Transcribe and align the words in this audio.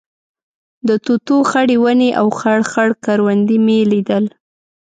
د 0.87 0.89
توتو 1.05 1.35
خړې 1.49 1.77
ونې 1.83 2.09
او 2.19 2.27
خړ 2.39 2.59
خړ 2.71 2.89
کروندې 3.05 3.57
مې 3.65 3.79
لیدل. 3.91 4.25